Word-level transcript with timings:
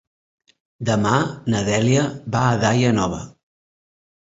Demà 0.89 1.11
na 1.55 1.61
Dèlia 1.69 2.07
va 2.39 2.43
a 2.55 2.59
Daia 2.65 2.97
Nova. 3.03 3.23